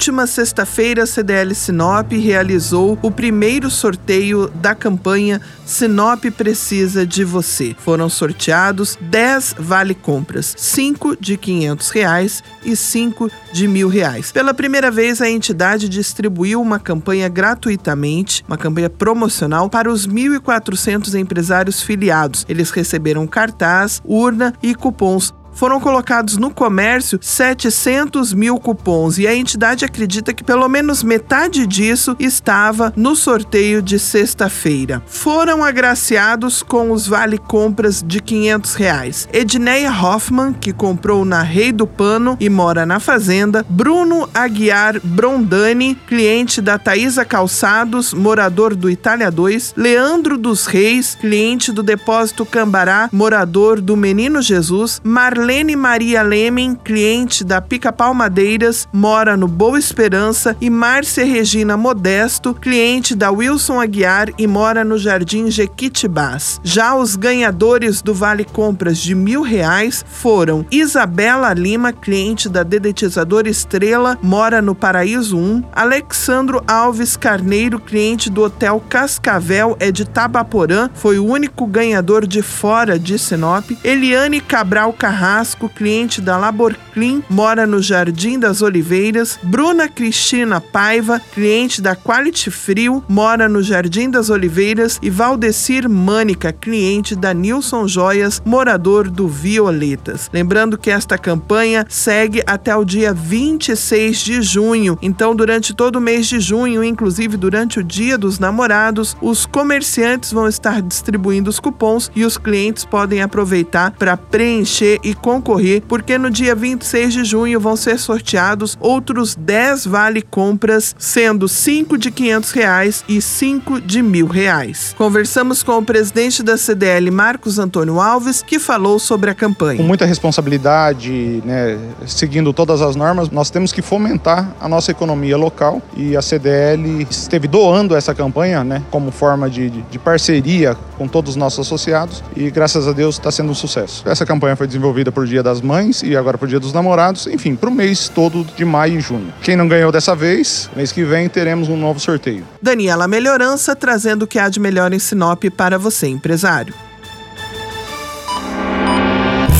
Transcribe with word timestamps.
Última 0.00 0.26
sexta-feira, 0.26 1.02
a 1.02 1.06
CDL 1.06 1.54
Sinop 1.54 2.10
realizou 2.12 2.98
o 3.02 3.10
primeiro 3.10 3.68
sorteio 3.68 4.48
da 4.48 4.74
campanha 4.74 5.42
Sinop 5.66 6.24
Precisa 6.34 7.06
de 7.06 7.22
Você. 7.22 7.76
Foram 7.78 8.08
sorteados 8.08 8.96
10 8.98 9.56
vale 9.58 9.94
compras, 9.94 10.54
5 10.56 11.18
de 11.20 11.36
500 11.36 11.90
reais 11.90 12.42
e 12.64 12.74
5 12.74 13.30
de 13.52 13.68
mil 13.68 13.90
reais. 13.90 14.32
Pela 14.32 14.54
primeira 14.54 14.90
vez, 14.90 15.20
a 15.20 15.28
entidade 15.28 15.86
distribuiu 15.86 16.62
uma 16.62 16.78
campanha 16.78 17.28
gratuitamente, 17.28 18.42
uma 18.48 18.56
campanha 18.56 18.88
promocional 18.88 19.68
para 19.68 19.92
os 19.92 20.08
1.400 20.08 21.12
empresários 21.20 21.82
filiados. 21.82 22.46
Eles 22.48 22.70
receberam 22.70 23.26
cartaz, 23.26 24.00
urna 24.02 24.54
e 24.62 24.74
cupons 24.74 25.34
foram 25.60 25.78
colocados 25.78 26.38
no 26.38 26.50
comércio 26.50 27.18
700 27.20 28.32
mil 28.32 28.58
cupons 28.58 29.18
e 29.18 29.26
a 29.26 29.34
entidade 29.34 29.84
acredita 29.84 30.32
que 30.32 30.42
pelo 30.42 30.66
menos 30.70 31.02
metade 31.02 31.66
disso 31.66 32.16
estava 32.18 32.94
no 32.96 33.14
sorteio 33.14 33.82
de 33.82 33.98
sexta-feira. 33.98 35.02
Foram 35.06 35.62
agraciados 35.62 36.62
com 36.62 36.90
os 36.90 37.06
vale 37.06 37.36
compras 37.36 38.02
de 38.02 38.20
500 38.22 38.74
reais. 38.74 39.28
Edneia 39.34 39.92
Hoffman, 39.92 40.54
que 40.54 40.72
comprou 40.72 41.26
na 41.26 41.42
Rei 41.42 41.72
do 41.72 41.86
Pano 41.86 42.38
e 42.40 42.48
mora 42.48 42.86
na 42.86 42.98
Fazenda. 42.98 43.62
Bruno 43.68 44.30
Aguiar 44.32 44.98
Brondani, 45.04 45.94
cliente 45.94 46.62
da 46.62 46.78
Taísa 46.78 47.22
Calçados, 47.22 48.14
morador 48.14 48.74
do 48.74 48.88
Itália 48.88 49.30
2. 49.30 49.74
Leandro 49.76 50.38
dos 50.38 50.64
Reis, 50.64 51.18
cliente 51.20 51.70
do 51.70 51.82
Depósito 51.82 52.46
Cambará, 52.46 53.10
morador 53.12 53.78
do 53.78 53.94
Menino 53.94 54.40
Jesus. 54.40 55.02
Marlene 55.04 55.49
Marlene 55.50 55.74
Maria 55.74 56.22
Lemen, 56.22 56.76
cliente 56.76 57.42
da 57.42 57.60
Pica 57.60 57.92
Pau 57.92 58.14
Madeiras, 58.14 58.86
mora 58.92 59.36
no 59.36 59.48
Boa 59.48 59.80
Esperança, 59.80 60.56
e 60.60 60.70
Márcia 60.70 61.24
Regina 61.24 61.76
Modesto, 61.76 62.54
cliente 62.54 63.16
da 63.16 63.32
Wilson 63.32 63.80
Aguiar 63.80 64.28
e 64.38 64.46
mora 64.46 64.84
no 64.84 64.96
Jardim 64.96 65.50
Jequitibás. 65.50 66.60
Já 66.62 66.94
os 66.94 67.16
ganhadores 67.16 68.00
do 68.00 68.14
Vale 68.14 68.44
Compras 68.44 68.96
de 68.98 69.12
mil 69.12 69.42
reais 69.42 70.04
foram 70.08 70.64
Isabela 70.70 71.52
Lima, 71.52 71.92
cliente 71.92 72.48
da 72.48 72.62
Dedetizadora 72.62 73.48
Estrela, 73.48 74.16
mora 74.22 74.62
no 74.62 74.72
Paraíso 74.72 75.36
1, 75.36 75.64
Alexandro 75.72 76.62
Alves 76.64 77.16
Carneiro, 77.16 77.80
cliente 77.80 78.30
do 78.30 78.44
Hotel 78.44 78.80
Cascavel, 78.88 79.76
é 79.80 79.90
de 79.90 80.04
Tabaporã, 80.04 80.88
foi 80.94 81.18
o 81.18 81.26
único 81.26 81.66
ganhador 81.66 82.24
de 82.24 82.40
fora 82.40 82.96
de 82.96 83.18
Sinop, 83.18 83.68
Eliane 83.82 84.40
Cabral 84.40 84.92
Carrasco, 84.92 85.29
Carrasco, 85.30 85.68
cliente 85.68 86.20
da 86.20 86.36
Laborclean, 86.36 87.22
mora 87.30 87.64
no 87.64 87.80
Jardim 87.80 88.36
das 88.36 88.62
Oliveiras. 88.62 89.38
Bruna 89.40 89.88
Cristina 89.88 90.60
Paiva, 90.60 91.20
cliente 91.20 91.80
da 91.80 91.94
Quality 91.94 92.50
Frio, 92.50 93.04
mora 93.08 93.48
no 93.48 93.62
Jardim 93.62 94.10
das 94.10 94.28
Oliveiras. 94.28 94.98
E 95.00 95.08
Valdecir 95.08 95.88
Mânica, 95.88 96.52
cliente 96.52 97.14
da 97.14 97.32
Nilson 97.32 97.86
Joias, 97.86 98.42
morador 98.44 99.08
do 99.08 99.28
Violetas. 99.28 100.28
Lembrando 100.32 100.76
que 100.76 100.90
esta 100.90 101.16
campanha 101.16 101.86
segue 101.88 102.42
até 102.44 102.74
o 102.74 102.84
dia 102.84 103.14
26 103.14 104.18
de 104.18 104.42
junho. 104.42 104.98
Então, 105.00 105.36
durante 105.36 105.72
todo 105.72 105.96
o 105.96 106.00
mês 106.00 106.26
de 106.26 106.40
junho, 106.40 106.82
inclusive 106.82 107.36
durante 107.36 107.78
o 107.78 107.84
Dia 107.84 108.18
dos 108.18 108.40
Namorados, 108.40 109.16
os 109.22 109.46
comerciantes 109.46 110.32
vão 110.32 110.48
estar 110.48 110.82
distribuindo 110.82 111.48
os 111.48 111.60
cupons 111.60 112.10
e 112.16 112.24
os 112.24 112.36
clientes 112.36 112.84
podem 112.84 113.22
aproveitar 113.22 113.92
para 113.92 114.16
preencher 114.16 114.98
e 115.04 115.19
concorrer, 115.20 115.82
porque 115.86 116.18
no 116.18 116.30
dia 116.30 116.54
26 116.54 117.12
de 117.12 117.24
junho 117.24 117.60
vão 117.60 117.76
ser 117.76 117.98
sorteados 117.98 118.76
outros 118.80 119.34
10 119.34 119.86
vale 119.86 120.22
compras, 120.22 120.94
sendo 120.98 121.48
5 121.48 121.98
de 121.98 122.10
500 122.10 122.50
reais 122.50 123.04
e 123.08 123.20
5 123.20 123.80
de 123.80 124.02
mil 124.02 124.26
reais. 124.26 124.94
Conversamos 124.96 125.62
com 125.62 125.78
o 125.78 125.84
presidente 125.84 126.42
da 126.42 126.56
CDL, 126.56 127.10
Marcos 127.10 127.58
Antônio 127.58 128.00
Alves, 128.00 128.42
que 128.42 128.58
falou 128.58 128.98
sobre 128.98 129.30
a 129.30 129.34
campanha. 129.34 129.78
Com 129.78 129.84
muita 129.84 130.04
responsabilidade, 130.04 131.42
né, 131.44 131.78
seguindo 132.06 132.52
todas 132.52 132.82
as 132.82 132.96
normas, 132.96 133.30
nós 133.30 133.50
temos 133.50 133.72
que 133.72 133.82
fomentar 133.82 134.54
a 134.60 134.68
nossa 134.68 134.90
economia 134.90 135.36
local 135.36 135.82
e 135.96 136.16
a 136.16 136.22
CDL 136.22 137.06
esteve 137.10 137.46
doando 137.46 137.94
essa 137.94 138.14
campanha, 138.14 138.64
né, 138.64 138.82
como 138.90 139.10
forma 139.10 139.48
de, 139.48 139.70
de 139.70 139.98
parceria 139.98 140.76
com 140.96 141.08
todos 141.08 141.30
os 141.30 141.36
nossos 141.36 141.66
associados 141.66 142.22
e 142.36 142.50
graças 142.50 142.86
a 142.86 142.92
Deus 142.92 143.16
está 143.16 143.30
sendo 143.30 143.50
um 143.50 143.54
sucesso. 143.54 144.02
Essa 144.06 144.26
campanha 144.26 144.56
foi 144.56 144.66
desenvolvida 144.66 145.09
por 145.12 145.26
Dia 145.26 145.42
das 145.42 145.60
Mães 145.60 146.02
e 146.02 146.16
agora 146.16 146.38
por 146.38 146.48
Dia 146.48 146.60
dos 146.60 146.72
Namorados, 146.72 147.26
enfim, 147.26 147.54
para 147.54 147.70
o 147.70 147.74
mês 147.74 148.08
todo 148.08 148.44
de 148.56 148.64
maio 148.64 148.98
e 148.98 149.00
junho. 149.00 149.32
Quem 149.42 149.56
não 149.56 149.68
ganhou 149.68 149.92
dessa 149.92 150.14
vez, 150.14 150.70
mês 150.74 150.92
que 150.92 151.04
vem 151.04 151.28
teremos 151.28 151.68
um 151.68 151.76
novo 151.76 152.00
sorteio. 152.00 152.44
Daniela 152.60 153.06
Melhorança 153.08 153.74
trazendo 153.76 154.22
o 154.22 154.26
que 154.26 154.38
há 154.38 154.48
de 154.48 154.60
melhor 154.60 154.92
em 154.92 154.98
Sinop 154.98 155.44
para 155.56 155.78
você, 155.78 156.06
empresário. 156.08 156.74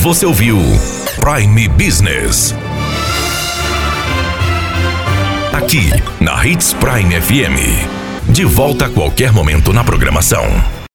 Você 0.03 0.25
ouviu 0.25 0.57
Prime 1.21 1.69
Business. 1.69 2.55
Aqui, 5.53 5.91
na 6.21 6.47
Hits 6.47 6.73
Prime 6.73 7.21
FM. 7.21 8.33
De 8.33 8.45
volta 8.45 8.87
a 8.87 8.89
qualquer 8.89 9.31
momento 9.31 9.73
na 9.73 9.85
programação. 9.85 10.80